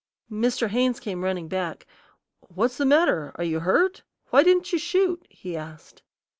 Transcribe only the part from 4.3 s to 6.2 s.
Why didn't you shoot?" he asked.